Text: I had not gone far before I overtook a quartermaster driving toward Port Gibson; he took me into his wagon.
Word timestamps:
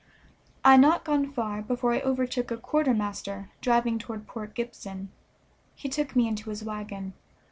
I 0.65 0.71
had 0.71 0.81
not 0.81 1.03
gone 1.03 1.31
far 1.31 1.61
before 1.61 1.93
I 1.93 1.99
overtook 1.99 2.49
a 2.49 2.57
quartermaster 2.57 3.51
driving 3.61 3.99
toward 3.99 4.25
Port 4.25 4.55
Gibson; 4.55 5.11
he 5.75 5.89
took 5.89 6.15
me 6.15 6.27
into 6.27 6.49
his 6.49 6.63
wagon. 6.63 7.13